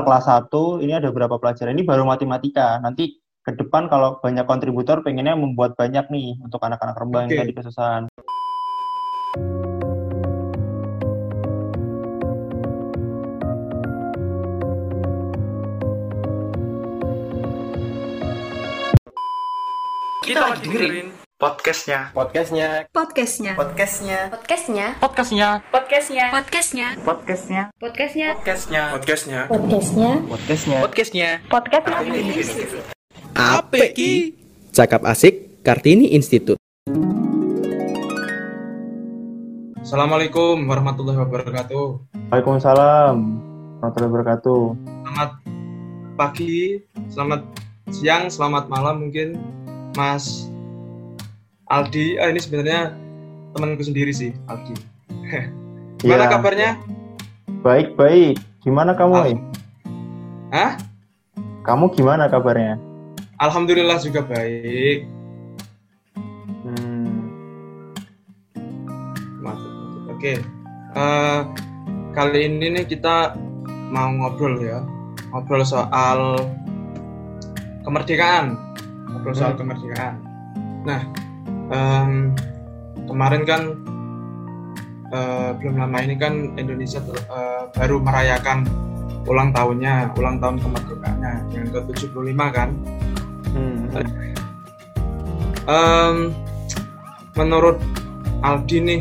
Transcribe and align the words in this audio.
kelas 0.00 0.24
1 0.24 0.80
ini 0.80 0.96
ada 0.96 1.12
berapa 1.12 1.36
pelajaran. 1.36 1.76
Ini 1.76 1.84
baru 1.84 2.08
matematika. 2.08 2.80
Nanti 2.80 3.20
ke 3.44 3.52
depan 3.52 3.92
kalau 3.92 4.16
banyak 4.24 4.48
kontributor 4.48 5.04
pengennya 5.04 5.36
membuat 5.36 5.76
banyak 5.76 6.08
nih 6.08 6.40
untuk 6.40 6.64
anak-anak 6.64 6.96
rembang 6.96 7.28
Oke. 7.28 7.36
yang 7.36 7.40
tadi 7.44 7.52
kesusahan. 7.52 8.02
Kita 20.24 20.40
lagi 20.48 20.64
dengerin 20.64 21.21
podcastnya 21.42 22.14
Podcastnya. 22.14 22.86
Podcastnya. 22.94 23.58
Podcastnya 23.58 24.18
Podcastnya. 24.30 24.86
Podcastnya 25.02 25.48
Podcastnya. 25.74 26.26
Podcastnya. 26.30 26.94
Podcastnya 27.02 27.60
Podcastnya. 27.74 27.74
Podcastnya 27.82 28.30
Podcastnya 28.38 29.40
Podcastnya. 29.50 30.78
podcastnya 30.78 31.30
Podcastnya 31.50 31.90
Podcastnya. 31.90 32.82
Apa 33.34 33.90
ki? 33.90 34.38
Cakap 34.70 35.02
asik 35.02 35.66
Kartini 35.66 36.14
Institute. 36.14 36.62
Assalamualaikum 39.82 40.62
warahmatullahi 40.70 41.26
wabarakatuh. 41.26 41.86
Waalaikumsalam 42.30 43.18
warahmatullahi 43.82 44.10
wabarakatuh 44.14 44.62
Selamat 44.86 45.30
pagi, 46.14 46.86
selamat 47.10 47.40
siang, 47.90 48.30
selamat 48.30 48.70
malam 48.70 49.10
mungkin 49.10 49.42
Mas 49.98 50.46
Aldi. 51.72 52.20
Ah, 52.20 52.28
ini 52.28 52.36
sebenarnya 52.36 52.92
temanku 53.50 53.80
sendiri 53.80 54.12
sih, 54.12 54.36
Aldi. 54.44 54.76
Gimana 56.00 56.26
Iya. 56.26 56.30
kabarnya? 56.30 56.70
baik 57.62 57.94
baik 57.94 58.42
gimana 58.58 58.90
kamu 58.90 59.14
Al- 59.14 59.38
Hah? 60.50 60.74
kamu 61.62 61.94
gimana 61.94 62.26
kabarnya 62.26 62.74
Alhamdulillah 63.38 64.02
juga 64.02 64.18
baik. 64.18 65.06
hmm, 66.66 67.22
mantap. 69.38 69.70
Oke. 70.10 70.42
Eh, 70.92 71.40
kali 72.12 72.50
ini 72.50 72.66
nih 72.72 72.84
kita 72.84 73.38
mau 73.90 74.10
ngobrol 74.10 74.58
ya. 74.58 74.82
Ngobrol 75.30 75.62
soal 75.62 76.34
kemerdekaan. 77.82 78.58
Ngobrol 79.06 79.34
soal 79.34 79.54
Hmm. 79.54 79.60
kemerdekaan. 79.60 80.14
Nah, 80.82 81.02
em, 81.72 82.36
kemarin 83.08 83.42
kan 83.48 83.62
eh, 85.10 85.50
belum 85.58 85.80
lama 85.80 85.98
ini 86.04 86.14
kan 86.20 86.54
Indonesia 86.60 87.00
eh, 87.02 87.64
baru 87.72 87.98
merayakan 87.98 88.68
ulang 89.26 89.54
tahunnya, 89.54 90.12
ulang 90.18 90.42
tahun 90.42 90.58
kemerdekaannya 90.60 91.32
yang 91.54 91.66
ke-75 91.70 92.40
kan. 92.52 92.68
hmm, 93.54 93.80
Em, 95.62 96.34
menurut 97.38 97.78
Aldi 98.42 98.78
nih, 98.82 99.00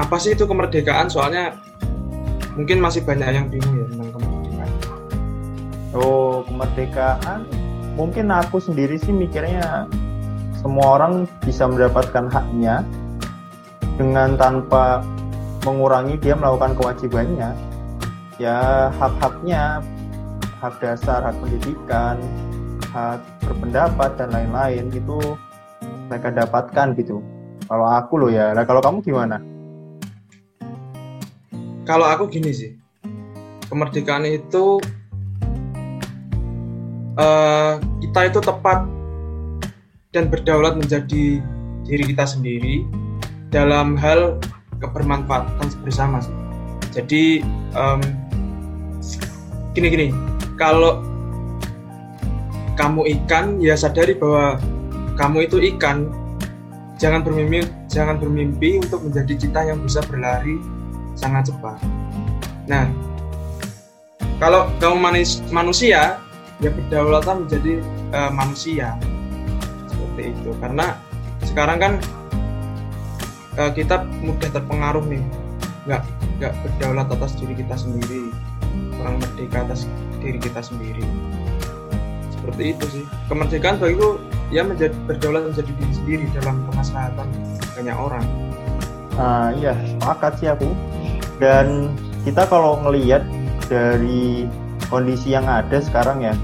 apa 0.00 0.16
sih 0.16 0.32
itu 0.32 0.48
kemerdekaan? 0.48 1.12
Soalnya 1.12 1.52
mungkin 2.58 2.82
masih 2.82 3.06
banyak 3.06 3.28
yang 3.30 3.46
bingung 3.46 3.74
ya 3.78 3.86
tentang 3.86 4.10
kemerdekaan. 4.18 4.70
oh 5.94 6.42
kemerdekaan 6.42 7.40
mungkin 7.94 8.34
aku 8.34 8.58
sendiri 8.58 8.98
sih 8.98 9.14
mikirnya 9.14 9.86
semua 10.58 10.98
orang 10.98 11.30
bisa 11.46 11.70
mendapatkan 11.70 12.26
haknya 12.34 12.82
dengan 13.94 14.34
tanpa 14.34 15.06
mengurangi 15.62 16.18
dia 16.18 16.34
melakukan 16.34 16.74
kewajibannya. 16.74 17.54
Ya 18.42 18.90
hak-haknya 18.98 19.82
hak 20.58 20.82
dasar 20.82 21.22
hak 21.22 21.38
pendidikan 21.38 22.18
hak 22.90 23.22
berpendapat 23.46 24.18
dan 24.18 24.34
lain-lain 24.34 24.90
itu 24.90 25.18
mereka 26.10 26.34
dapatkan 26.34 26.98
gitu. 26.98 27.22
Kalau 27.70 27.86
aku 27.86 28.18
loh 28.18 28.30
ya 28.32 28.50
nah 28.50 28.66
kalau 28.66 28.82
kamu 28.82 28.98
gimana? 29.04 29.38
Kalau 31.86 32.04
aku 32.04 32.28
gini 32.28 32.52
sih, 32.52 32.76
kemerdekaan 33.70 34.26
itu 34.28 34.82
eh, 37.16 37.72
kita 38.02 38.20
itu 38.28 38.40
tepat 38.44 38.97
dan 40.12 40.32
berdaulat 40.32 40.80
menjadi 40.80 41.40
diri 41.84 42.04
kita 42.04 42.24
sendiri 42.24 42.84
dalam 43.52 43.96
hal 43.96 44.40
kebermanfaatan 44.80 45.68
bersama 45.84 46.20
sih. 46.20 46.32
Jadi 46.92 47.44
em, 47.76 48.00
gini-gini, 49.76 50.12
kalau 50.56 51.04
kamu 52.78 53.10
ikan 53.20 53.58
ya 53.58 53.74
sadari 53.74 54.14
bahwa 54.16 54.56
kamu 55.18 55.50
itu 55.50 55.58
ikan 55.76 56.08
jangan 56.96 57.26
bermimpi 57.26 57.66
jangan 57.90 58.16
bermimpi 58.22 58.78
untuk 58.78 59.02
menjadi 59.02 59.34
cita 59.34 59.60
yang 59.66 59.82
bisa 59.82 60.00
berlari 60.06 60.56
sangat 61.18 61.50
cepat. 61.50 61.78
Nah, 62.70 62.86
kalau 64.38 64.70
kamu 64.78 64.96
manis, 65.02 65.42
manusia 65.50 66.22
ya 66.62 66.70
berdaulatlah 66.70 67.42
menjadi 67.42 67.82
eh, 68.14 68.30
manusia 68.30 68.94
seperti 70.18 70.34
itu. 70.34 70.50
Karena 70.58 70.86
sekarang 71.46 71.78
kan 71.78 71.92
eh, 73.54 73.70
kita 73.70 74.02
mudah 74.18 74.50
terpengaruh 74.50 75.06
nih. 75.06 75.22
Nggak 75.86 76.02
nggak 76.42 76.52
berdaulat 76.66 77.06
atas 77.14 77.38
diri 77.38 77.54
kita 77.54 77.78
sendiri. 77.78 78.34
Kurang 78.98 79.22
merdeka 79.22 79.62
atas 79.62 79.86
diri 80.18 80.42
kita 80.42 80.58
sendiri. 80.58 81.06
Seperti 82.34 82.74
itu 82.74 82.84
sih. 82.90 83.04
Kemerdekaan 83.30 83.78
bagiku 83.78 84.18
ya 84.50 84.66
menjadi 84.66 84.94
berdaulat 85.06 85.54
menjadi 85.54 85.70
diri 85.70 85.94
sendiri 85.94 86.24
dalam 86.34 86.66
kemaslahatan 86.66 87.28
banyak 87.78 87.94
orang. 87.94 88.26
Nah, 89.14 89.50
iya, 89.54 89.74
sepakat 89.86 90.42
sih 90.42 90.50
aku. 90.50 90.70
Dan 91.38 91.94
kita 92.26 92.46
kalau 92.50 92.82
ngelihat 92.82 93.22
dari 93.70 94.50
kondisi 94.90 95.34
yang 95.34 95.46
ada 95.46 95.78
sekarang 95.78 96.22
ya, 96.22 96.34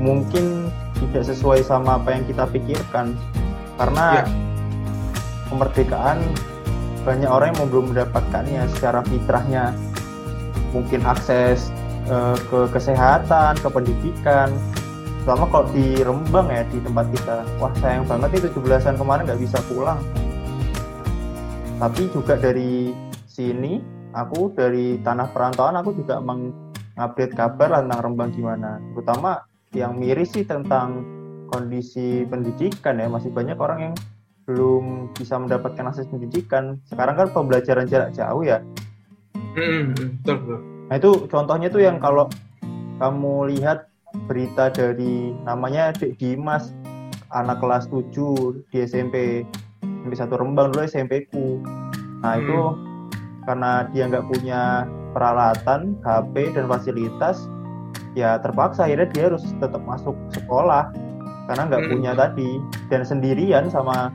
mungkin 0.00 0.61
tidak 1.08 1.24
sesuai 1.32 1.60
sama 1.66 1.98
apa 1.98 2.14
yang 2.14 2.24
kita 2.28 2.44
pikirkan. 2.48 3.16
Karena 3.76 4.22
Ya. 4.22 4.24
kemerdekaan 5.50 6.18
banyak 7.02 7.26
orang 7.28 7.50
yang 7.56 7.68
belum 7.68 7.84
mendapatkannya 7.92 8.62
secara 8.78 9.02
fitrahnya. 9.04 9.74
Mungkin 10.72 11.02
akses 11.04 11.68
eh, 12.06 12.36
ke 12.50 12.66
kesehatan, 12.72 13.58
ke 13.62 13.68
pendidikan. 13.70 14.50
Selama 15.22 15.46
kalau 15.54 15.66
di 15.70 16.02
Rembang 16.02 16.50
ya 16.50 16.66
di 16.66 16.82
tempat 16.82 17.06
kita, 17.14 17.46
wah 17.62 17.70
sayang 17.78 18.02
banget 18.10 18.42
itu 18.42 18.58
17-an 18.58 18.98
kemarin 18.98 19.22
nggak 19.22 19.38
bisa 19.38 19.58
pulang 19.70 20.02
tapi 21.78 22.06
juga 22.14 22.38
dari 22.38 22.94
sini 23.26 23.82
aku 24.14 24.54
dari 24.54 25.02
tanah 25.02 25.34
perantauan 25.34 25.74
aku 25.82 25.98
juga 25.98 26.22
mengupdate 26.22 27.34
kabar 27.34 27.82
tentang 27.82 28.00
Rembang 28.06 28.30
gimana 28.30 28.78
terutama 28.94 29.42
yang 29.72 29.96
miris 29.96 30.32
sih 30.36 30.44
tentang 30.44 31.04
kondisi 31.48 32.24
pendidikan 32.28 33.00
ya. 33.00 33.08
Masih 33.08 33.32
banyak 33.32 33.56
orang 33.60 33.92
yang 33.92 33.94
belum 34.48 35.14
bisa 35.16 35.38
mendapatkan 35.38 35.88
akses 35.88 36.08
pendidikan. 36.08 36.80
Sekarang 36.88 37.14
kan 37.16 37.28
pembelajaran 37.32 37.88
jarak 37.88 38.12
jauh 38.16 38.42
ya. 38.44 38.60
Hmm, 39.56 39.92
hmm, 39.92 40.22
betul 40.22 40.36
betul. 40.44 40.58
Nah 40.88 40.94
itu 40.96 41.10
contohnya 41.28 41.68
tuh 41.68 41.82
yang 41.84 41.96
kalau 42.00 42.28
kamu 43.00 43.56
lihat 43.56 43.88
berita 44.28 44.68
dari 44.68 45.32
namanya 45.44 45.92
Dek 45.96 46.20
Dimas 46.20 46.76
anak 47.32 47.64
kelas 47.64 47.88
7 47.88 48.12
di 48.68 48.84
SMP 48.84 49.44
SMP 50.04 50.14
satu 50.18 50.36
Rembang 50.36 50.72
dulu 50.72 50.84
SMP 50.84 51.28
ku. 51.32 51.64
Nah 52.20 52.36
Hmm. 52.36 52.42
itu 52.44 52.60
karena 53.48 53.88
dia 53.90 54.06
nggak 54.06 54.26
punya 54.28 54.86
peralatan 55.12 55.96
HP 56.04 56.56
dan 56.56 56.64
fasilitas 56.68 57.48
ya 58.12 58.36
terpaksa 58.40 58.84
akhirnya 58.86 59.08
dia 59.10 59.24
harus 59.32 59.44
tetap 59.56 59.80
masuk 59.84 60.16
sekolah 60.32 60.92
karena 61.48 61.62
nggak 61.68 61.82
Hmm. 61.84 61.90
punya 61.90 62.12
tadi. 62.14 62.50
Dan 62.88 63.02
sendirian 63.02 63.66
sama 63.72 64.12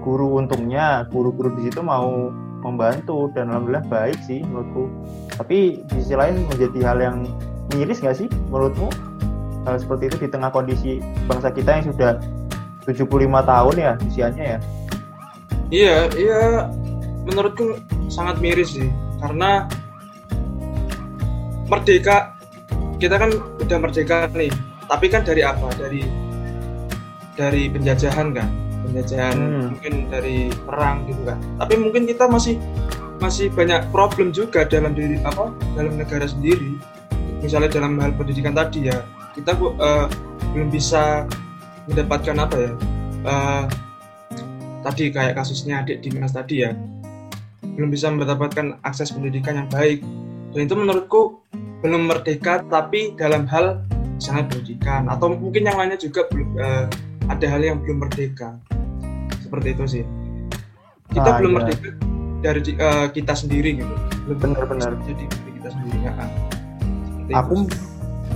guru 0.00 0.40
untungnya. 0.40 1.04
Guru-guru 1.12 1.52
di 1.58 1.68
situ 1.68 1.84
mau 1.84 2.32
membantu 2.60 3.32
dan 3.32 3.48
alhamdulillah 3.52 3.84
baik 3.88 4.16
sih 4.24 4.44
menurutku. 4.44 4.88
Tapi 5.36 5.80
di 5.80 5.94
sisi 6.00 6.14
lain 6.16 6.44
menjadi 6.48 6.78
hal 6.84 6.98
yang 7.00 7.16
miris 7.76 8.00
nggak 8.00 8.16
sih 8.16 8.28
menurutmu? 8.52 8.88
Hal 9.68 9.76
seperti 9.76 10.08
itu 10.08 10.16
di 10.24 10.28
tengah 10.32 10.48
kondisi 10.48 11.04
bangsa 11.28 11.52
kita 11.52 11.80
yang 11.80 11.84
sudah 11.92 12.10
75 12.88 13.44
tahun 13.44 13.74
ya 13.76 13.92
usianya 14.08 14.44
ya. 14.56 14.58
Iya, 15.70 15.96
iya. 16.16 16.42
Menurutku 17.28 17.76
sangat 18.08 18.40
miris 18.40 18.72
sih. 18.74 18.88
Karena 19.20 19.68
merdeka 21.68 22.34
kita 23.00 23.16
kan 23.16 23.32
udah 23.32 23.78
merdeka 23.80 24.28
nih, 24.36 24.52
tapi 24.86 25.08
kan 25.08 25.24
dari 25.24 25.40
apa? 25.40 25.72
Dari 25.80 26.04
dari 27.34 27.72
penjajahan 27.72 28.36
kan, 28.36 28.48
penjajahan 28.84 29.36
Hmm. 29.40 29.66
mungkin 29.72 29.94
dari 30.12 30.52
perang 30.68 31.08
gitu 31.08 31.24
kan. 31.24 31.40
Tapi 31.56 31.74
mungkin 31.80 32.04
kita 32.04 32.28
masih 32.28 32.60
masih 33.20 33.48
banyak 33.52 33.88
problem 33.88 34.32
juga 34.32 34.68
dalam 34.68 34.92
diri 34.92 35.16
apa? 35.24 35.48
Dalam 35.72 35.96
negara 35.96 36.28
sendiri. 36.28 36.76
Misalnya 37.40 37.72
dalam 37.72 37.96
hal 37.96 38.12
pendidikan 38.12 38.52
tadi 38.52 38.92
ya. 38.92 39.00
Kita 39.32 39.56
uh, 39.56 40.04
belum 40.52 40.68
bisa 40.68 41.24
mendapatkan 41.88 42.36
apa 42.36 42.56
ya? 42.60 42.72
Uh, 43.24 43.64
tadi 44.84 45.08
kayak 45.08 45.40
kasusnya 45.40 45.80
adik 45.80 46.04
Dimas 46.04 46.36
tadi 46.36 46.68
ya. 46.68 46.76
Belum 47.76 47.88
bisa 47.88 48.12
mendapatkan 48.12 48.76
akses 48.84 49.12
pendidikan 49.12 49.64
yang 49.64 49.68
baik. 49.72 50.04
Dan 50.52 50.68
itu 50.68 50.74
menurutku 50.76 51.40
belum 51.80 52.12
merdeka 52.12 52.64
tapi 52.68 53.16
dalam 53.16 53.48
hal 53.48 53.80
sangat 54.20 54.52
pendidikan 54.52 55.08
atau 55.08 55.32
mungkin 55.32 55.64
yang 55.64 55.80
lainnya 55.80 55.96
juga 55.96 56.28
belum 56.28 56.48
uh, 56.60 56.84
ada 57.32 57.46
hal 57.48 57.60
yang 57.64 57.80
belum 57.80 58.04
merdeka. 58.04 58.60
Seperti 59.40 59.72
itu 59.72 59.84
sih. 59.88 60.04
Kita 61.10 61.26
ah, 61.26 61.36
belum 61.40 61.50
iya. 61.50 61.58
merdeka 61.58 61.90
dari 62.40 62.60
uh, 62.76 63.06
kita 63.08 63.32
sendiri 63.32 63.80
gitu. 63.80 63.94
Benar-benar 64.28 64.96
jadi 65.08 65.24
kita 65.28 65.68
sendiri 65.72 65.98
ya 66.04 66.12
aku 67.34 67.66
itu. 67.66 67.76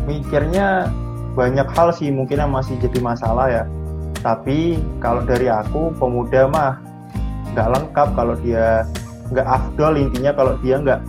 mikirnya 0.06 0.88
banyak 1.34 1.66
hal 1.74 1.90
sih 1.90 2.14
mungkin 2.14 2.38
yang 2.38 2.52
masih 2.54 2.78
jadi 2.78 2.98
masalah 3.02 3.46
ya. 3.50 3.64
Tapi 4.22 4.80
kalau 5.04 5.20
dari 5.26 5.52
aku 5.52 5.92
pemuda 5.98 6.48
mah 6.48 6.80
nggak 7.52 7.68
lengkap 7.70 8.08
kalau 8.16 8.34
dia 8.40 8.88
nggak 9.30 9.46
afdol 9.46 9.94
intinya 9.98 10.32
kalau 10.32 10.52
dia 10.62 10.80
nggak 10.80 11.00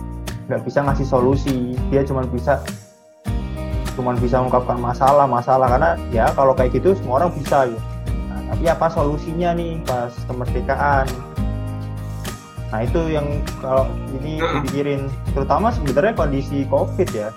nggak 0.46 0.62
bisa 0.62 0.82
ngasih 0.82 1.06
solusi. 1.06 1.74
Dia 1.90 2.06
cuma 2.06 2.22
bisa 2.26 2.62
cuma 3.96 4.12
bisa 4.14 4.38
mengungkapkan 4.42 4.78
masalah 4.78 5.26
masalah. 5.26 5.66
Karena 5.66 5.90
ya 6.14 6.30
kalau 6.34 6.54
kayak 6.54 6.78
gitu 6.78 6.94
semua 6.98 7.22
orang 7.22 7.34
bisa 7.34 7.66
ya 7.66 7.80
nah, 8.30 8.40
tapi 8.54 8.64
apa 8.70 8.86
solusinya 8.90 9.50
nih 9.54 9.82
pas 9.82 10.12
kemerdekaan? 10.30 11.06
Nah 12.70 12.82
itu 12.82 13.00
yang 13.10 13.26
kalau 13.62 13.86
ini 14.22 14.42
dipikirin. 14.42 15.06
Terutama 15.34 15.70
sebenarnya 15.70 16.14
kondisi 16.18 16.66
covid 16.66 17.08
ya. 17.14 17.30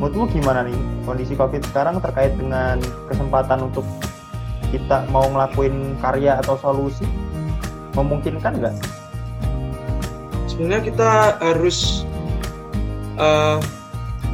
Menurutmu 0.00 0.40
gimana 0.40 0.66
nih 0.66 0.78
kondisi 1.06 1.36
covid 1.38 1.62
sekarang 1.70 2.00
terkait 2.02 2.34
dengan 2.34 2.80
kesempatan 3.06 3.70
untuk 3.70 3.86
kita 4.72 5.04
mau 5.12 5.28
ngelakuin 5.28 6.00
karya 6.00 6.40
atau 6.42 6.56
solusi? 6.58 7.04
Memungkinkan 7.92 8.56
nggak? 8.56 8.74
Sebenarnya 10.48 10.82
kita 10.92 11.10
harus 11.40 12.08
uh, 13.22 13.58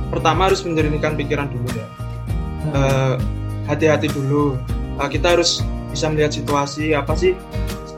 pertama 0.09 0.49
harus 0.49 0.65
menjernihkan 0.65 1.15
pikiran 1.21 1.53
dulu 1.53 1.69
ya. 1.77 1.89
Uh, 2.73 3.15
hati-hati 3.69 4.09
dulu. 4.09 4.57
Uh, 4.97 5.09
kita 5.13 5.37
harus 5.37 5.61
bisa 5.93 6.09
melihat 6.09 6.33
situasi 6.33 6.97
apa 6.97 7.13
sih 7.13 7.37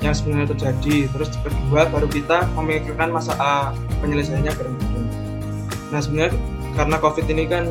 yang 0.03 0.13
sebenarnya 0.13 0.51
terjadi. 0.59 1.07
Terus 1.15 1.31
kedua 1.39 1.87
baru 1.87 2.11
kita 2.11 2.51
memikirkan 2.59 3.15
masa 3.15 3.39
uh, 3.39 3.71
penyelesaiannya 4.03 4.53
bareng 4.53 4.77
Nah 5.91 5.99
sebenarnya 5.99 6.39
karena 6.79 6.97
COVID 7.03 7.27
ini 7.27 7.45
kan 7.51 7.65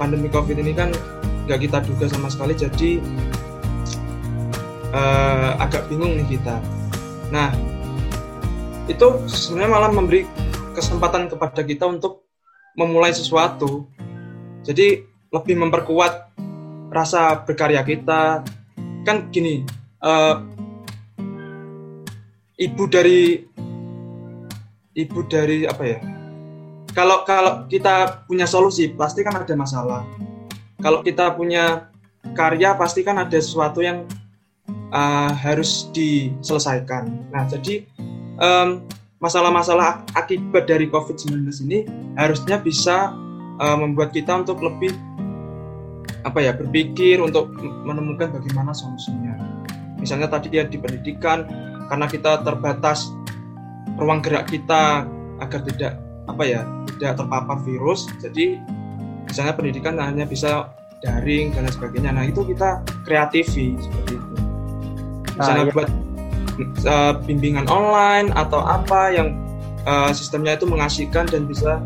pandemi 0.00 0.28
COVID 0.32 0.56
ini 0.56 0.72
kan 0.72 0.88
nggak 1.44 1.68
kita 1.68 1.84
duga 1.84 2.08
sama 2.08 2.32
sekali 2.32 2.56
jadi 2.56 3.02
uh, 4.94 5.58
agak 5.60 5.88
bingung 5.90 6.16
nih 6.16 6.38
kita. 6.38 6.56
Nah, 7.32 7.52
itu 8.86 9.06
sebenarnya 9.28 9.70
malah 9.72 9.90
memberi 9.92 10.28
kesempatan 10.72 11.28
kepada 11.28 11.60
kita 11.64 11.84
untuk 11.88 12.21
memulai 12.78 13.12
sesuatu. 13.12 13.86
Jadi 14.62 15.02
lebih 15.32 15.56
memperkuat 15.58 16.32
rasa 16.92 17.42
berkarya 17.42 17.82
kita. 17.82 18.44
Kan 19.02 19.32
gini, 19.34 19.66
uh, 20.04 20.44
ibu 22.60 22.84
dari 22.86 23.42
ibu 24.94 25.20
dari 25.26 25.64
apa 25.66 25.82
ya? 25.82 25.98
Kalau 26.92 27.24
kalau 27.24 27.64
kita 27.66 28.28
punya 28.28 28.44
solusi 28.44 28.92
pasti 28.92 29.24
kan 29.24 29.40
ada 29.40 29.54
masalah. 29.56 30.04
Kalau 30.78 31.00
kita 31.00 31.32
punya 31.32 31.88
karya 32.36 32.76
pasti 32.76 33.00
kan 33.02 33.18
ada 33.18 33.38
sesuatu 33.38 33.80
yang 33.80 34.04
uh, 34.92 35.32
harus 35.32 35.88
diselesaikan. 35.90 37.32
Nah, 37.32 37.48
jadi 37.48 37.88
um, 38.38 38.84
masalah-masalah 39.22 40.02
akibat 40.18 40.66
dari 40.66 40.90
COVID-19 40.90 41.46
ini 41.70 41.86
harusnya 42.18 42.58
bisa 42.58 43.14
uh, 43.62 43.78
membuat 43.78 44.10
kita 44.10 44.42
untuk 44.42 44.58
lebih 44.58 44.90
apa 46.26 46.38
ya 46.42 46.54
berpikir 46.54 47.22
untuk 47.22 47.54
menemukan 47.86 48.34
bagaimana 48.34 48.74
solusinya. 48.74 49.38
Misalnya 49.98 50.26
tadi 50.26 50.50
ya 50.50 50.66
di 50.66 50.78
pendidikan 50.78 51.46
karena 51.86 52.06
kita 52.10 52.42
terbatas 52.42 53.10
ruang 53.98 54.18
gerak 54.18 54.50
kita 54.50 55.06
agar 55.38 55.60
tidak 55.70 56.02
apa 56.26 56.42
ya 56.42 56.60
tidak 56.98 57.22
terpapar 57.22 57.58
virus, 57.62 58.10
jadi 58.18 58.58
misalnya 59.26 59.54
pendidikan 59.54 59.98
hanya 59.98 60.26
bisa 60.26 60.70
daring 61.02 61.54
dan 61.54 61.66
lain 61.66 61.74
sebagainya. 61.74 62.10
Nah 62.14 62.26
itu 62.26 62.42
kita 62.46 62.82
kreativi 63.06 63.78
seperti 63.78 64.18
itu 64.18 64.42
misalnya 65.36 65.64
nah, 65.64 65.68
iya. 65.68 65.74
buat 65.74 65.88
uh, 66.86 67.12
bimbingan 67.24 67.66
online 67.68 68.32
atau 68.34 68.60
apa 68.62 69.12
yang 69.12 69.36
uh, 69.88 70.10
sistemnya 70.12 70.56
itu 70.56 70.68
mengasihkan 70.68 71.28
dan 71.28 71.48
bisa 71.48 71.78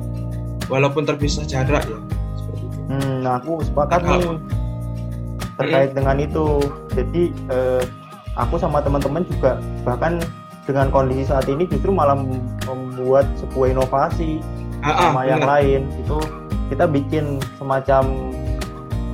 walaupun 0.67 1.07
terpisah 1.07 1.47
jarak 1.47 1.85
ya 1.87 1.99
seperti 2.39 2.65
itu. 2.67 2.79
Hmm, 2.91 3.15
nah 3.23 3.39
aku 3.39 3.63
sepakat 3.63 4.01
nih 4.07 4.37
terkait 5.57 5.91
hmm. 5.93 5.97
dengan 5.99 6.17
itu. 6.21 6.47
Jadi 6.93 7.23
uh, 7.51 7.83
aku 8.37 8.61
sama 8.61 8.85
teman-teman 8.85 9.25
juga 9.27 9.59
bahkan 9.83 10.21
dengan 10.67 10.91
kondisi 10.91 11.31
saat 11.31 11.47
ini 11.47 11.65
justru 11.71 11.95
malah 11.95 12.19
membuat 12.67 13.25
sebuah 13.39 13.73
inovasi 13.73 14.43
ah, 14.83 14.91
ah 14.91 14.99
sama 15.09 15.23
ah, 15.23 15.27
yang 15.31 15.43
lain 15.47 15.81
itu 15.95 16.19
kita 16.75 16.85
bikin 16.91 17.39
semacam 17.55 18.03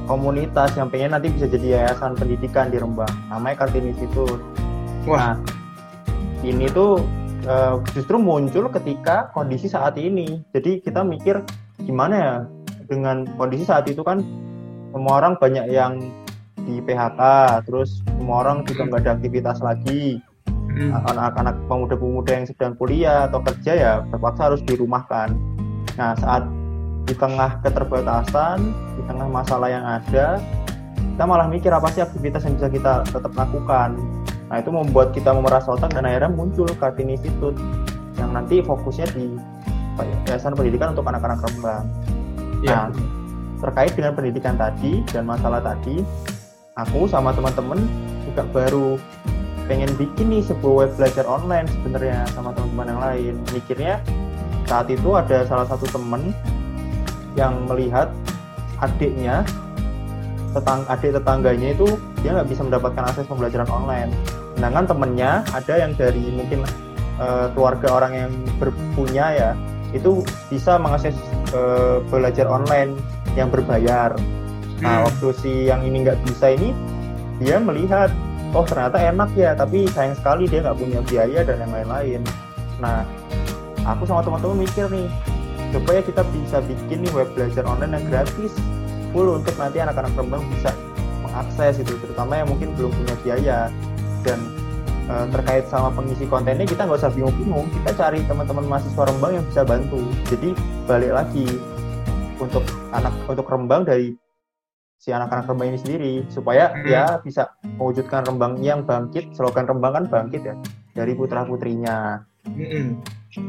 komunitas 0.09 0.73
yang 0.75 0.89
pengen 0.89 1.13
nanti 1.13 1.29
bisa 1.29 1.47
jadi 1.47 1.67
yayasan 1.79 2.17
pendidikan 2.17 2.73
di 2.73 2.81
Rembang 2.81 3.13
namanya 3.29 3.65
Kartini 3.65 3.93
Institute 3.93 4.41
Wah. 5.09 5.35
Nah, 5.35 5.35
ini 6.43 6.67
tuh 6.71 7.03
uh, 7.47 7.79
justru 7.95 8.19
muncul 8.19 8.67
ketika 8.71 9.31
kondisi 9.35 9.71
saat 9.71 9.95
ini 9.99 10.43
jadi 10.51 10.83
kita 10.83 11.07
mikir 11.07 11.43
gimana 11.83 12.15
ya 12.15 12.35
dengan 12.91 13.27
kondisi 13.39 13.67
saat 13.67 13.87
itu 13.87 14.03
kan 14.03 14.23
semua 14.91 15.23
orang 15.23 15.39
banyak 15.39 15.71
yang 15.71 16.03
di 16.67 16.83
PHK 16.83 17.21
terus 17.67 18.03
semua 18.07 18.47
orang 18.47 18.67
juga 18.67 18.87
nggak 18.87 19.01
ada 19.07 19.13
aktivitas 19.19 19.59
lagi 19.63 20.19
hmm. 20.47 20.91
anak-anak 21.15 21.57
pemuda-pemuda 21.67 22.31
yang 22.43 22.47
sedang 22.47 22.75
kuliah 22.79 23.31
atau 23.31 23.43
kerja 23.43 23.73
ya 23.75 23.93
terpaksa 24.11 24.51
harus 24.51 24.63
dirumahkan 24.67 25.35
nah 25.95 26.15
saat 26.19 26.47
di 27.07 27.15
tengah 27.19 27.59
keterbatasan, 27.61 28.59
di 28.95 29.03
tengah 29.11 29.27
masalah 29.27 29.69
yang 29.69 29.85
ada, 29.85 30.39
kita 30.97 31.25
malah 31.27 31.51
mikir 31.51 31.69
apa 31.75 31.91
sih 31.91 32.03
aktivitas 32.03 32.47
yang 32.47 32.55
bisa 32.57 32.69
kita 32.71 32.93
tetap 33.11 33.33
lakukan. 33.35 33.99
Nah 34.53 34.61
itu 34.61 34.69
membuat 34.69 35.17
kita 35.17 35.33
memeras 35.33 35.65
otak 35.65 35.97
dan 35.97 36.05
akhirnya 36.05 36.29
muncul 36.29 36.69
Kartini 36.77 37.17
Institute 37.17 37.57
yang 38.21 38.37
nanti 38.37 38.61
fokusnya 38.61 39.09
di 39.17 39.41
yayasan 40.29 40.53
pendidikan 40.53 40.93
untuk 40.93 41.09
anak-anak 41.09 41.41
rembang. 41.41 41.89
Ya. 42.61 42.93
Nah 42.93 42.93
terkait 43.65 43.97
dengan 43.97 44.13
pendidikan 44.13 44.61
tadi 44.61 45.01
dan 45.09 45.25
masalah 45.25 45.65
tadi, 45.65 46.05
aku 46.77 47.09
sama 47.09 47.33
teman-teman 47.33 47.81
juga 48.29 48.43
baru 48.53 48.89
pengen 49.71 49.89
bikin 49.97 50.35
nih 50.35 50.43
sebuah 50.45 50.75
web 50.85 50.91
belajar 51.01 51.25
online 51.25 51.71
sebenarnya 51.71 52.29
sama 52.37 52.53
teman-teman 52.53 52.87
yang 52.93 53.01
lain. 53.01 53.35
Mikirnya 53.57 54.05
saat 54.69 54.91
itu 54.93 55.17
ada 55.17 55.49
salah 55.49 55.65
satu 55.65 55.89
teman 55.89 56.37
yang 57.39 57.57
melihat 57.65 58.13
adiknya 58.85 59.47
tetang 60.53 60.85
adik 60.93 61.17
tetangganya 61.17 61.73
itu 61.73 61.97
dia 62.21 62.37
nggak 62.37 62.49
bisa 62.53 62.61
mendapatkan 62.61 63.09
akses 63.09 63.25
pembelajaran 63.25 63.71
online 63.73 64.13
sedangkan 64.63 64.95
temennya 64.95 65.43
ada 65.51 65.75
yang 65.75 65.91
dari 65.99 66.23
mungkin 66.31 66.63
uh, 67.19 67.51
keluarga 67.51 67.99
orang 67.99 68.13
yang 68.15 68.31
berpunya 68.63 69.27
ya 69.35 69.51
itu 69.91 70.23
bisa 70.55 70.79
mengakses 70.79 71.19
uh, 71.51 71.99
belajar 72.07 72.47
online 72.47 72.95
yang 73.35 73.51
berbayar. 73.51 74.15
Nah 74.79 75.03
hmm. 75.03 75.07
waktu 75.11 75.27
si 75.35 75.67
yang 75.67 75.83
ini 75.83 76.07
nggak 76.07 76.15
bisa 76.31 76.55
ini 76.55 76.71
dia 77.43 77.59
melihat 77.59 78.15
oh 78.55 78.63
ternyata 78.63 79.03
enak 79.03 79.35
ya 79.35 79.59
tapi 79.59 79.91
sayang 79.91 80.15
sekali 80.15 80.47
dia 80.47 80.63
nggak 80.63 80.79
punya 80.79 81.03
biaya 81.11 81.43
dan 81.43 81.59
yang 81.59 81.73
lain-lain. 81.75 82.23
Nah 82.79 83.03
aku 83.83 84.07
sama 84.07 84.23
teman-teman 84.23 84.63
mikir 84.63 84.87
nih 84.95 85.11
supaya 85.75 86.07
kita 86.07 86.23
bisa 86.31 86.63
bikin 86.63 87.03
nih 87.03 87.11
web 87.11 87.27
belajar 87.35 87.67
online 87.67 87.99
yang 87.99 88.07
gratis 88.15 88.55
full 89.11 89.27
untuk 89.27 89.59
nanti 89.59 89.83
anak-anak 89.83 90.15
Rembang 90.15 90.47
bisa 90.55 90.71
mengakses 91.27 91.83
itu 91.83 91.99
terutama 91.99 92.39
yang 92.39 92.47
mungkin 92.47 92.71
belum 92.79 92.95
punya 92.95 93.15
biaya 93.27 93.59
dan 94.27 94.39
e, 95.07 95.15
terkait 95.31 95.65
sama 95.69 95.93
pengisi 95.93 96.25
kontennya 96.27 96.67
kita 96.67 96.87
nggak 96.87 96.99
usah 97.03 97.13
bingung-bingung. 97.13 97.67
Kita 97.83 97.91
cari 97.99 98.23
teman-teman 98.27 98.65
mahasiswa 98.67 99.03
Rembang 99.07 99.33
yang 99.37 99.47
bisa 99.47 99.63
bantu. 99.63 100.01
Jadi 100.31 100.55
balik 100.87 101.13
lagi 101.13 101.47
untuk 102.39 102.65
anak 102.91 103.15
untuk 103.29 103.47
Rembang 103.47 103.87
dari 103.87 104.15
si 104.99 105.11
anak-anak 105.11 105.51
Rembang 105.51 105.69
ini 105.75 105.79
sendiri. 105.79 106.13
Supaya 106.31 106.73
hmm. 106.73 106.83
dia 106.87 107.03
bisa 107.21 107.53
mewujudkan 107.79 108.25
Rembang 108.25 108.63
yang 108.63 108.87
bangkit. 108.87 109.35
Slogan 109.35 109.67
Rembang 109.69 109.93
kan 109.99 110.05
bangkit 110.11 110.43
ya 110.47 110.57
dari 110.93 111.17
putra 111.17 111.45
putrinya 111.49 112.21
hmm. 112.45 113.01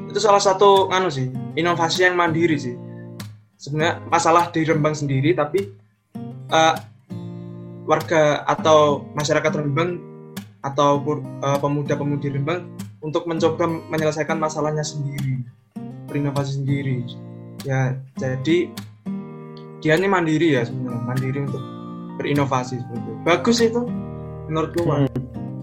itu 0.10 0.20
salah 0.20 0.39
satu 0.39 0.88
anu 0.89 1.12
sih 1.12 1.27
inovasi 1.60 2.08
yang 2.08 2.15
mandiri 2.15 2.56
sih. 2.56 2.75
Sebenarnya 3.60 4.03
masalah 4.12 4.51
di 4.51 4.63
Rembang 4.68 4.96
sendiri 4.96 5.32
tapi 5.36 5.72
uh, 6.51 6.75
warga 7.88 8.44
atau 8.48 9.08
masyarakat 9.15 9.51
Rembang 9.56 10.00
atau 10.63 11.03
uh, 11.43 11.60
pemuda-pemudi 11.60 12.32
Rembang 12.32 12.72
untuk 13.03 13.27
mencoba 13.27 13.67
menyelesaikan 13.91 14.39
masalahnya 14.39 14.82
sendiri 14.82 15.43
berinovasi 16.13 16.62
sendiri. 16.62 17.01
Ya 17.65 17.98
jadi 18.22 18.70
dia 19.82 19.93
ini 19.98 20.08
mandiri 20.08 20.55
ya 20.55 20.63
sebenarnya 20.67 21.01
mandiri 21.03 21.39
untuk 21.43 21.63
berinovasi 22.22 22.77
seperti 22.79 23.01
itu. 23.01 23.12
Bagus 23.25 23.58
itu 23.60 23.82
menurutku 24.48 24.86
hmm. 24.86 25.10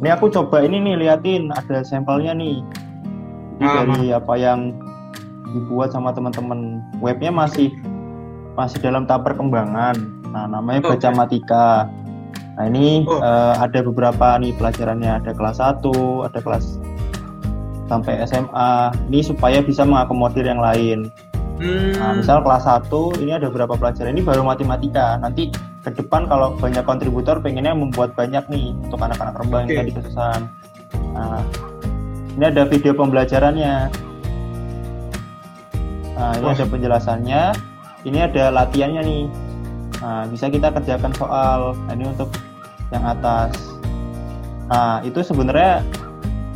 ini 0.03 0.09
aku 0.11 0.27
coba 0.33 0.65
ini 0.65 0.83
nih 0.83 1.07
liatin 1.07 1.55
ada 1.55 1.87
sampelnya 1.87 2.35
nih. 2.35 2.59
Ini 3.61 3.65
ah, 3.69 3.85
dari 3.87 4.09
apa 4.11 4.35
yang 4.35 4.75
dibuat 5.55 5.93
sama 5.93 6.11
teman-teman. 6.11 6.83
Webnya 6.99 7.31
masih 7.31 7.71
masih 8.59 8.83
dalam 8.83 9.07
tahap 9.07 9.29
perkembangan. 9.31 9.97
Nah 10.35 10.45
namanya 10.51 10.89
oh, 10.89 10.91
baca 10.97 11.09
okay. 11.09 11.17
matika 11.17 11.67
nah 12.59 12.65
ini 12.67 13.07
oh. 13.07 13.21
uh, 13.23 13.55
ada 13.59 13.81
beberapa 13.83 14.39
nih 14.41 14.55
pelajarannya. 14.57 15.23
Ada 15.23 15.33
kelas 15.37 15.59
1 15.59 16.27
ada 16.27 16.39
kelas 16.41 16.65
sampai 17.91 18.23
SMA 18.23 18.73
ini 19.11 19.21
supaya 19.27 19.59
bisa 19.61 19.83
mengakomodir 19.83 20.47
yang 20.47 20.63
lain. 20.63 21.11
Hmm. 21.61 21.93
nah 22.01 22.17
misal 22.17 22.41
kelas 22.41 22.65
1 22.65 22.89
ini 23.21 23.37
ada 23.37 23.53
beberapa 23.53 23.77
pelajaran. 23.77 24.17
Ini 24.17 24.25
baru 24.25 24.43
matematika. 24.47 25.21
Nanti 25.21 25.53
ke 25.81 25.91
depan 25.93 26.25
kalau 26.29 26.57
banyak 26.57 26.85
kontributor 26.85 27.41
pengennya 27.41 27.77
membuat 27.77 28.17
banyak 28.17 28.45
nih 28.49 28.73
untuk 28.85 29.01
anak-anak 29.01 29.37
rembang 29.37 29.65
okay. 29.69 29.77
yang 29.77 29.79
tadi 29.85 29.93
kesusahan. 29.97 30.43
Nah 31.13 31.43
ini 32.37 32.45
ada 32.49 32.63
video 32.65 32.93
pembelajarannya. 32.97 33.75
Nah 36.17 36.31
ini 36.37 36.47
Wah. 36.49 36.57
ada 36.57 36.65
penjelasannya. 36.65 37.43
Ini 38.01 38.19
ada 38.33 38.49
latihannya 38.49 39.03
nih 39.05 39.23
nah 40.01 40.25
bisa 40.27 40.49
kita 40.49 40.73
kerjakan 40.73 41.13
soal 41.13 41.77
nah, 41.87 41.93
ini 41.93 42.09
untuk 42.09 42.33
yang 42.91 43.05
atas. 43.07 43.55
Nah 44.73 45.05
itu 45.07 45.23
sebenarnya 45.23 45.85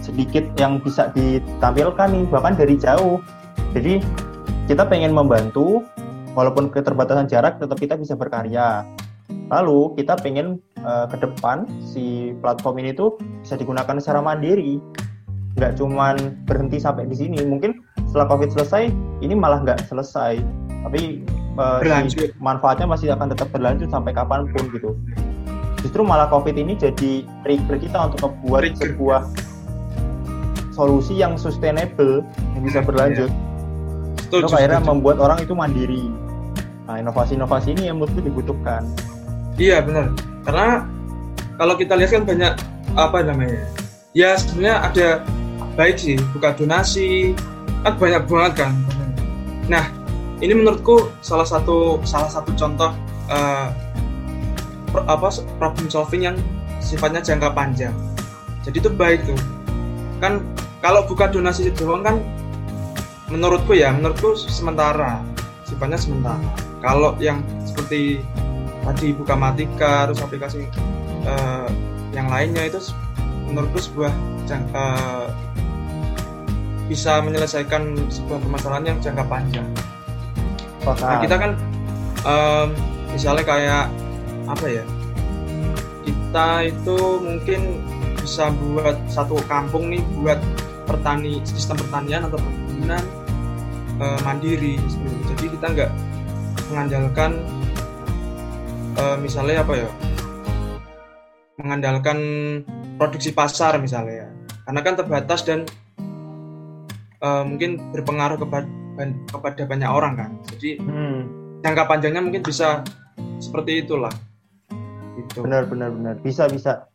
sedikit 0.05 0.45
yang 0.61 0.83
bisa 0.85 1.09
ditampilkan 1.17 2.13
nih 2.13 2.25
bahkan 2.29 2.55
dari 2.59 2.77
jauh. 2.77 3.23
Jadi 3.73 4.05
kita 4.69 4.85
pengen 4.89 5.13
membantu 5.13 5.85
walaupun 6.37 6.69
keterbatasan 6.69 7.31
jarak 7.31 7.57
tetap 7.63 7.79
kita 7.81 7.95
bisa 7.97 8.13
berkarya. 8.19 8.85
Lalu 9.49 9.97
kita 9.97 10.19
pengen 10.21 10.61
uh, 10.85 11.09
ke 11.09 11.17
depan 11.21 11.65
si 11.81 12.37
platform 12.41 12.85
ini 12.85 12.93
tuh 12.93 13.17
bisa 13.41 13.57
digunakan 13.57 13.97
secara 14.01 14.21
mandiri. 14.21 14.81
Nggak 15.55 15.79
cuman 15.79 16.45
berhenti 16.45 16.83
sampai 16.83 17.07
di 17.07 17.17
sini. 17.17 17.41
Mungkin 17.45 17.79
setelah 18.11 18.27
covid 18.29 18.51
selesai 18.53 18.91
ini 19.23 19.35
malah 19.37 19.63
nggak 19.63 19.87
selesai. 19.87 20.43
Tapi 20.85 21.25
uh, 21.59 21.81
si 22.11 22.31
manfaatnya 22.39 22.87
masih 22.89 23.13
akan 23.15 23.31
tetap 23.31 23.49
berlanjut 23.51 23.89
sampai 23.91 24.13
kapan 24.15 24.47
pun 24.51 24.65
gitu. 24.75 24.91
Justru 25.85 26.01
malah 26.01 26.33
covid 26.33 26.57
ini 26.57 26.75
jadi 26.81 27.29
trigger 27.45 27.77
kita 27.77 27.99
untuk 28.09 28.33
membuat 28.33 28.73
sebuah 28.81 29.29
solusi 30.73 31.15
yang 31.21 31.39
sustainable 31.39 32.25
yang 32.57 32.63
bisa 32.65 32.81
iya. 32.83 32.87
berlanjut. 32.87 33.31
Yeah. 33.31 33.53
itu 34.35 34.51
akhirnya 34.51 34.83
membuat 34.83 35.23
orang 35.23 35.47
itu 35.47 35.55
mandiri. 35.55 36.11
Nah 36.91 36.99
inovasi-inovasi 36.99 37.79
ini 37.79 37.87
yang 37.87 38.03
menurutku 38.03 38.19
dibutuhkan. 38.25 38.83
Iya 39.55 39.79
benar. 39.87 40.11
Karena 40.43 40.91
kalau 41.55 41.79
kita 41.79 41.95
lihat 41.95 42.11
kan 42.19 42.25
banyak 42.27 42.53
apa 42.99 43.19
namanya 43.23 43.63
ya 44.15 44.39
sebenarnya 44.39 44.77
ada 44.91 45.09
baik 45.75 45.99
sih 45.99 46.19
buka 46.35 46.55
donasi 46.55 47.35
kan 47.87 47.95
banyak 47.95 48.23
banget 48.27 48.53
kan. 48.67 48.73
Nah 49.71 49.85
ini 50.45 50.53
menurutku 50.53 51.09
salah 51.25 51.49
satu 51.49 52.05
salah 52.05 52.29
satu 52.29 52.53
contoh 52.53 52.93
uh, 53.33 53.69
apa 54.95 55.29
problem 55.57 55.89
solving 55.89 56.29
yang 56.29 56.37
sifatnya 56.85 57.25
jangka 57.25 57.49
panjang. 57.57 57.97
Jadi 58.61 58.77
itu 58.85 58.91
baik 58.93 59.25
tuh. 59.25 59.41
Kan 60.21 60.45
kalau 60.85 61.09
buka 61.09 61.33
donasi 61.33 61.73
doang 61.73 62.05
kan 62.05 62.21
menurutku 63.33 63.73
ya 63.73 63.89
menurutku 63.97 64.37
sementara 64.37 65.25
sifatnya 65.65 65.97
sementara. 65.97 66.45
Kalau 66.85 67.17
yang 67.17 67.41
seperti 67.65 68.21
tadi 68.85 69.17
buka 69.17 69.33
matika 69.33 70.13
terus 70.13 70.21
aplikasi 70.21 70.69
uh, 71.25 71.67
yang 72.13 72.29
lainnya 72.29 72.69
itu 72.69 72.93
menurutku 73.49 73.81
sebuah 73.81 74.13
jangka 74.45 74.87
bisa 76.85 77.25
menyelesaikan 77.25 77.97
sebuah 78.13 78.45
permasalahan 78.45 78.93
yang 78.93 78.99
jangka 79.01 79.25
panjang. 79.25 79.65
Nah, 80.85 81.19
kita 81.25 81.37
kan 81.41 81.51
um, 82.29 82.69
misalnya 83.13 83.45
kayak 83.45 83.85
apa 84.45 84.67
ya? 84.69 84.85
Kita 86.05 86.47
itu 86.69 86.99
mungkin 87.25 87.81
bisa 88.25 88.49
buat 88.57 88.97
satu 89.13 89.37
kampung 89.45 89.93
nih 89.93 90.01
buat 90.17 90.41
pertani 90.89 91.45
sistem 91.45 91.77
pertanian 91.77 92.25
atau 92.25 92.41
perkebunan 92.41 93.05
e, 94.01 94.05
mandiri 94.25 94.75
jadi 95.29 95.45
kita 95.53 95.67
nggak 95.77 95.91
mengandalkan 96.73 97.31
e, 98.97 99.03
misalnya 99.21 99.61
apa 99.61 99.75
ya 99.77 99.89
mengandalkan 101.61 102.19
produksi 102.97 103.37
pasar 103.37 103.77
misalnya 103.77 104.25
ya 104.25 104.29
karena 104.65 104.81
kan 104.81 104.95
terbatas 104.97 105.41
dan 105.45 105.69
e, 107.21 107.29
mungkin 107.45 107.93
berpengaruh 107.93 108.41
kepada 108.41 108.69
kepada 109.29 109.63
banyak 109.67 109.91
orang 109.91 110.15
kan 110.15 110.31
jadi 110.55 110.79
hmm. 110.79 111.21
jangka 111.67 111.85
panjangnya 111.91 112.23
mungkin 112.23 112.43
bisa 112.47 112.87
seperti 113.43 113.83
itulah 113.85 114.13
gitu. 115.19 115.43
benar 115.43 115.67
benar 115.67 115.91
benar 115.91 116.15
bisa 116.23 116.47
bisa 116.47 116.87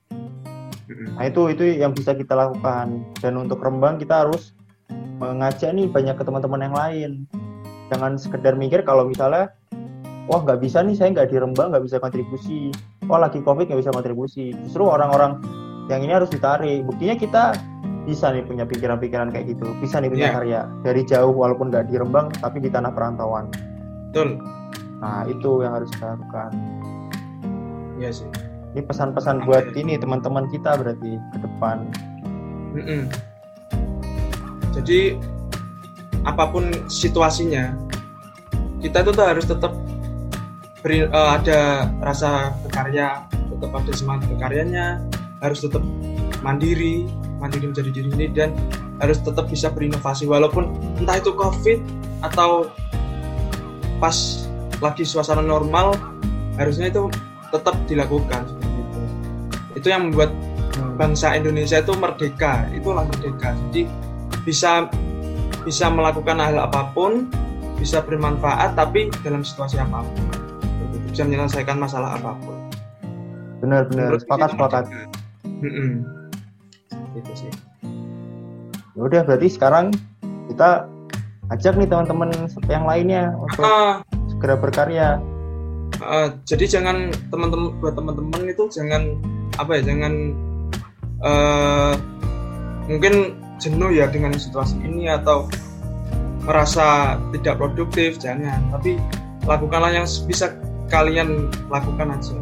Nah 0.89 1.29
itu 1.29 1.53
itu 1.53 1.63
yang 1.77 1.93
bisa 1.93 2.17
kita 2.17 2.33
lakukan 2.33 3.05
dan 3.21 3.33
untuk 3.37 3.61
Rembang 3.61 4.01
kita 4.01 4.25
harus 4.25 4.57
mengajak 5.21 5.69
nih 5.75 5.85
banyak 5.85 6.15
ke 6.17 6.23
teman-teman 6.25 6.61
yang 6.65 6.75
lain. 6.75 7.11
Jangan 7.93 8.17
sekedar 8.17 8.57
mikir 8.57 8.81
kalau 8.81 9.05
misalnya 9.05 9.53
wah 10.25 10.41
nggak 10.41 10.61
bisa 10.61 10.81
nih 10.81 10.97
saya 10.97 11.13
nggak 11.13 11.29
di 11.29 11.37
Rembang 11.37 11.69
nggak 11.69 11.85
bisa 11.85 12.01
kontribusi. 12.01 12.73
Wah 13.05 13.21
lagi 13.21 13.37
covid 13.45 13.69
nggak 13.69 13.81
bisa 13.85 13.93
kontribusi. 13.93 14.49
Justru 14.65 14.89
orang-orang 14.89 15.37
yang 15.93 16.01
ini 16.01 16.13
harus 16.13 16.29
ditarik. 16.33 16.81
Buktinya 16.85 17.15
kita 17.17 17.43
bisa 18.09 18.33
nih 18.33 18.41
punya 18.41 18.65
pikiran-pikiran 18.65 19.29
kayak 19.29 19.53
gitu. 19.53 19.69
Bisa 19.77 20.01
nih 20.01 20.09
punya 20.09 20.33
yeah. 20.33 20.35
karya 20.35 20.61
dari 20.81 21.01
jauh 21.05 21.29
walaupun 21.29 21.69
nggak 21.69 21.93
di 21.93 22.01
Rembang 22.01 22.33
tapi 22.41 22.57
di 22.57 22.73
tanah 22.73 22.89
perantauan. 22.89 23.53
Betul. 24.09 24.41
Nah 24.97 25.29
itu 25.29 25.61
yang 25.61 25.77
harus 25.77 25.93
kita 25.93 26.17
lakukan. 26.17 26.51
Iya 28.01 28.09
sih 28.09 28.29
ini 28.73 28.81
pesan-pesan 28.85 29.45
buat 29.49 29.73
ini 29.73 29.97
teman-teman 29.97 30.45
kita 30.53 30.77
berarti 30.77 31.17
ke 31.17 31.37
depan 31.41 31.89
mm 32.77 32.81
-mm. 32.81 33.01
jadi 34.77 35.17
apa 36.27 36.51
pun 36.53 36.69
situasinya 36.91 37.73
kita 38.79 39.03
itu 39.03 39.11
tuh 39.11 39.25
harus 39.25 39.45
tetap 39.47 39.73
beri, 40.85 41.09
uh, 41.09 41.35
ada 41.35 41.89
rasa 41.99 42.53
berkarya 42.63 43.25
tetap 43.49 43.71
ada 43.73 43.91
semangat 43.91 44.29
berkaryanya 44.29 45.01
harus 45.41 45.65
tetap 45.65 45.81
mandiri 46.45 47.09
mandiri 47.39 47.71
menjadi 47.71 47.89
diri 47.89 48.09
sendiri 48.11 48.31
dan 48.35 48.49
harus 48.99 49.17
tetap 49.23 49.47
bisa 49.47 49.71
berinovasi. 49.71 50.27
Walaupun 50.27 50.75
entah 50.99 51.17
itu 51.17 51.31
covid 51.33 51.79
atau 52.23 52.67
pas 53.99 54.15
lagi 54.79 55.03
suasana 55.03 55.43
normal 55.43 55.95
harusnya 56.59 56.91
itu 56.91 57.07
tetap 57.51 57.75
dilakukan 57.87 58.43
seperti 58.47 58.79
itu. 58.79 58.99
Itu 59.79 59.87
yang 59.91 60.11
membuat 60.11 60.31
hmm. 60.75 60.99
bangsa 60.99 61.35
Indonesia 61.35 61.79
itu 61.79 61.95
merdeka. 61.95 62.67
Itulah 62.75 63.07
merdeka. 63.07 63.55
Jadi 63.71 63.87
bisa 64.43 64.87
bisa 65.63 65.91
melakukan 65.91 66.39
hal 66.39 66.55
apa 66.59 66.91
pun 66.95 67.27
bisa 67.79 68.03
bermanfaat 68.03 68.75
tapi 68.75 69.07
dalam 69.23 69.43
situasi 69.43 69.79
apa 69.79 70.03
pun. 70.03 70.27
Bisa 71.09 71.25
menyelesaikan 71.25 71.79
masalah 71.79 72.19
apa 72.19 72.35
pun. 72.43 72.55
Benar-benar 73.59 74.15
sepakat 74.19 74.55
sepakat 74.55 74.83
itu 77.15 77.31
sih. 77.47 77.51
Ya 78.97 79.01
udah 79.05 79.21
berarti 79.23 79.47
sekarang 79.47 79.95
kita 80.51 80.89
ajak 81.49 81.73
nih 81.77 81.87
teman-teman 81.89 82.29
yang 82.69 82.85
lainnya 82.85 83.33
untuk 83.37 83.65
uh, 83.65 84.01
segera 84.29 84.55
berkarya. 84.59 85.09
Uh, 85.99 86.31
jadi 86.45 86.79
jangan 86.79 87.11
teman-teman 87.33 87.75
buat 87.81 87.97
teman-teman 87.97 88.47
itu 88.47 88.69
jangan 88.71 89.17
apa 89.57 89.81
ya 89.81 89.91
jangan 89.91 90.13
uh, 91.25 91.93
mungkin 92.87 93.35
jenuh 93.59 93.91
ya 93.91 94.07
dengan 94.07 94.31
situasi 94.37 94.79
ini 94.79 95.11
atau 95.11 95.49
merasa 96.45 97.19
tidak 97.35 97.59
produktif 97.59 98.17
jangan. 98.21 98.61
Tapi 98.73 98.97
lakukanlah 99.45 99.91
yang 99.91 100.07
bisa 100.25 100.55
kalian 100.89 101.49
lakukan 101.69 102.09
aja. 102.13 102.35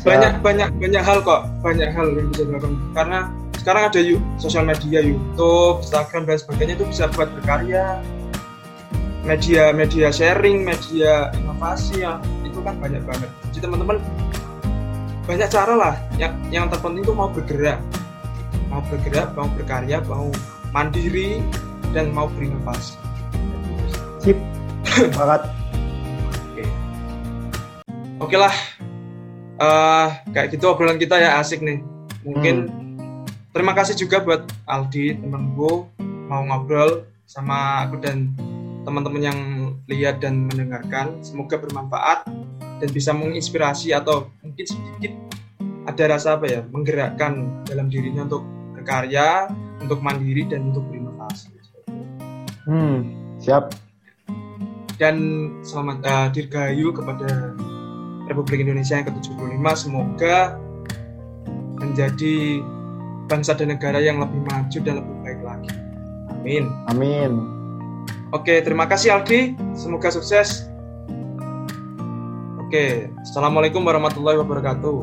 Banyak 0.00 0.32
ya. 0.32 0.40
banyak 0.40 0.68
banyak 0.80 1.02
hal 1.04 1.18
kok 1.20 1.42
banyak 1.60 1.88
hal 1.92 2.06
yang 2.16 2.26
bisa 2.32 2.42
dilakukan 2.48 2.76
karena 2.96 3.18
sekarang 3.60 3.82
ada 3.92 4.00
yuk 4.00 4.20
sosial 4.40 4.64
media 4.64 5.04
YouTube 5.04 5.84
Instagram 5.84 6.24
dan 6.24 6.36
sebagainya 6.40 6.74
itu 6.80 6.86
bisa 6.88 7.12
buat 7.12 7.28
berkarya 7.40 8.00
media 9.24 9.72
media 9.76 10.08
sharing, 10.08 10.64
media 10.64 11.28
inovasi 11.36 12.00
yang 12.04 12.24
itu 12.44 12.58
kan 12.64 12.76
banyak 12.80 13.02
banget. 13.04 13.30
Jadi 13.52 13.68
teman-teman 13.68 13.96
banyak 15.28 15.48
cara 15.52 15.74
lah. 15.76 15.94
Yang 16.16 16.32
yang 16.48 16.66
terpenting 16.72 17.04
itu 17.04 17.12
mau 17.12 17.28
bergerak, 17.28 17.78
mau 18.72 18.80
bergerak, 18.88 19.28
mau 19.36 19.48
berkarya, 19.54 20.00
mau 20.08 20.32
mandiri 20.72 21.44
dan 21.92 22.10
mau 22.16 22.26
berinovasi. 22.32 22.96
Sip. 24.24 24.38
Banget. 25.16 25.42
Oke. 26.50 26.64
Oke 28.20 28.36
lah. 28.40 28.54
Eh, 29.60 30.08
kayak 30.32 30.56
gitu 30.56 30.72
obrolan 30.72 30.96
kita 30.96 31.20
ya 31.20 31.36
asik 31.36 31.60
nih. 31.60 31.84
Mungkin 32.24 32.72
terima 33.52 33.76
kasih 33.76 33.92
juga 33.92 34.24
buat 34.24 34.48
Aldi 34.64 35.20
temanku 35.20 35.84
mau 36.32 36.40
ngobrol 36.48 37.04
sama 37.28 37.84
aku 37.84 38.00
dan 38.00 38.32
teman-teman 38.88 39.20
yang 39.20 39.40
lihat 39.84 40.24
dan 40.24 40.48
mendengarkan. 40.48 41.20
Semoga 41.20 41.60
bermanfaat 41.60 42.24
dan 42.80 42.88
bisa 42.88 43.12
menginspirasi 43.12 43.92
atau 43.92 44.32
mungkin 44.40 44.64
sedikit 44.64 45.12
ada 45.84 46.16
rasa 46.16 46.40
apa 46.40 46.48
ya 46.48 46.64
menggerakkan 46.72 47.60
dalam 47.68 47.92
dirinya 47.92 48.24
untuk 48.24 48.48
berkarya, 48.72 49.52
untuk 49.84 50.00
mandiri 50.00 50.48
dan 50.48 50.72
untuk 50.72 50.88
berinovasi. 50.88 51.52
Hmm, 52.64 53.12
siap. 53.36 53.76
dan 55.00 55.16
selamat 55.64 55.98
uh, 56.04 56.28
dirgahayu 56.28 56.92
kepada 56.92 57.56
Republik 58.30 58.62
Indonesia 58.62 58.94
yang 58.96 59.06
ke-75 59.10 59.66
semoga 59.74 60.56
menjadi 61.82 62.62
bangsa 63.26 63.58
dan 63.58 63.74
negara 63.74 63.98
yang 63.98 64.22
lebih 64.22 64.40
maju 64.46 64.78
dan 64.82 64.94
lebih 65.02 65.16
baik 65.26 65.40
lagi. 65.42 65.72
Amin. 66.40 66.64
Amin. 66.86 67.32
Oke, 68.30 68.62
terima 68.62 68.86
kasih 68.86 69.18
Aldi. 69.18 69.58
Semoga 69.74 70.14
sukses. 70.14 70.70
Oke, 72.62 73.10
Assalamualaikum 73.26 73.82
warahmatullahi 73.82 74.38
wabarakatuh. 74.38 75.02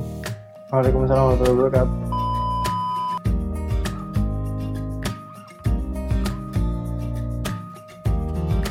Waalaikumsalam 0.72 1.36
warahmatullahi 1.36 1.56
wabarakatuh. 1.60 2.07